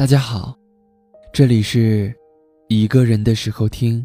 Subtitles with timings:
[0.00, 0.56] 大家好，
[1.30, 2.10] 这里是
[2.68, 4.02] 一个人的时候听，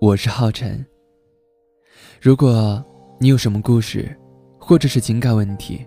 [0.00, 0.82] 我是浩辰。
[2.18, 2.82] 如果
[3.20, 4.18] 你有什么故事，
[4.58, 5.86] 或者是情感问题，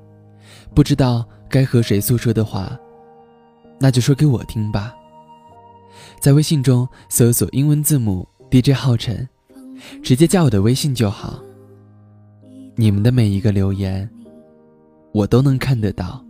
[0.75, 2.79] 不知道该和谁诉说的话，
[3.79, 4.95] 那就说给我听吧。
[6.19, 9.27] 在微信中搜索英文字母 DJ 浩辰，
[10.03, 11.41] 直接加我的微信就好。
[12.75, 14.07] 你们的每一个留言，
[15.11, 16.23] 我都能看得到。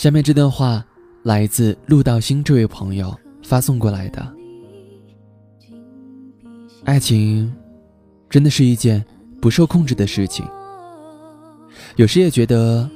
[0.00, 0.82] 下面这段话
[1.24, 4.34] 来自陆道星这位朋友发送过来的。
[6.84, 7.54] 爱情，
[8.30, 9.04] 真的是一件
[9.42, 10.42] 不受控制的事情。
[11.96, 12.88] 有时也觉得，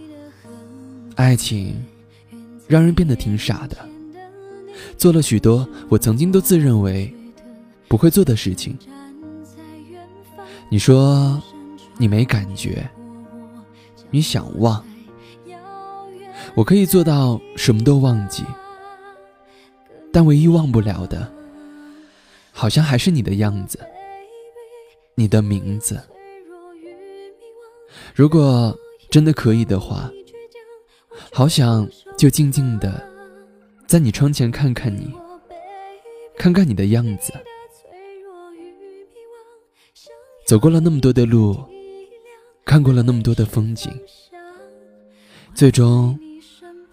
[1.14, 1.76] 爱情
[2.66, 3.76] 让人变得挺傻的，
[4.96, 7.14] 做了许多我曾经都自认为
[7.86, 8.78] 不会做的事情。
[10.70, 11.38] 你说
[11.98, 12.88] 你没感觉，
[14.10, 14.82] 你想忘。
[16.56, 18.44] 我可以做到什么都忘记，
[20.12, 21.32] 但唯一忘不了的，
[22.52, 23.78] 好像还是你的样子，
[25.16, 26.00] 你的名字。
[28.14, 28.76] 如果
[29.10, 30.08] 真的可以的话，
[31.32, 33.04] 好想就静静的
[33.88, 35.12] 在你窗前看看你，
[36.36, 37.32] 看看你的样子。
[40.46, 41.56] 走过了那么多的路，
[42.64, 43.90] 看过了那么多的风景，
[45.52, 46.16] 最终。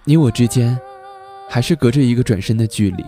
[0.04, 0.78] 你我之间，
[1.48, 3.04] 还是隔着一个转身的距离。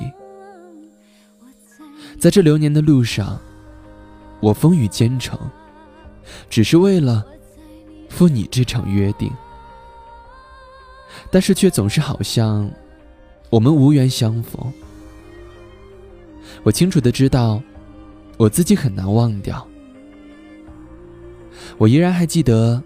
[2.20, 3.40] 在这流年的路上，
[4.40, 5.38] 我风雨兼程，
[6.50, 7.26] 只是为了
[8.10, 9.32] 赴你这场约定。
[11.32, 12.70] 但是却总是好像
[13.50, 14.72] 我们无缘相逢。
[16.62, 17.62] 我清楚的知道，
[18.38, 19.68] 我自己很难忘掉。
[21.78, 22.82] 我依然还记得